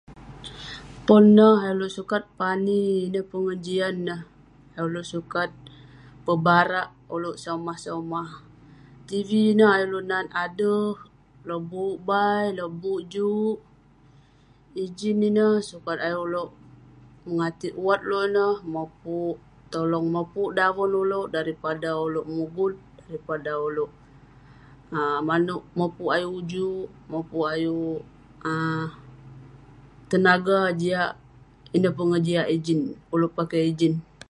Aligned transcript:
Pon 1.05 1.23
neh 1.37 1.55
ayuk 1.65 1.73
uleuk 1.77 1.93
sukat 1.97 2.23
pani 2.39 2.81
de 3.13 3.21
pengejian 3.31 3.95
neh, 4.07 4.21
ayuk 4.75 4.87
uleuk 4.91 5.07
sukat 5.13 5.51
pebarak 6.25 6.89
uleuk 7.15 7.37
somah-somah. 7.43 8.29
TV 9.07 9.29
ineh 9.51 9.71
ayuk 9.75 9.89
uleuk 9.89 10.07
nat 10.11 10.27
ade 10.43 10.77
lobuk 11.49 11.95
bai, 12.07 12.45
lobuk 12.59 12.99
juk. 13.13 13.57
Ijin 14.83 15.17
ineh 15.29 15.53
sukat 15.69 15.97
ayuk 16.05 16.23
uleuk 16.27 16.49
mengatik 17.27 17.73
uwat 17.81 18.01
uleuk 18.07 18.27
ineh, 18.29 18.55
mopuk, 18.73 19.35
tolong 19.73 20.07
mopuk 20.15 20.49
daven 20.57 20.91
uleuk 21.03 21.27
daripada 21.35 21.89
uleuk 22.05 22.27
mugut, 22.35 22.75
daripada 23.07 23.51
uleuk 23.69 23.91
um 24.97 25.21
maneuk 25.27 25.63
mopuk 25.79 26.09
ayuk 26.15 26.33
ujuk, 26.39 26.87
mopuk 27.11 27.45
ayuk 27.53 28.01
um 28.49 28.85
tenaga, 30.11 30.59
jiak. 30.79 31.11
Ineh 31.75 31.93
pengejiak 31.97 32.47
ijin, 32.55 32.81
uleuk 33.13 33.35
pakai 33.39 33.61
ijin. 33.71 33.95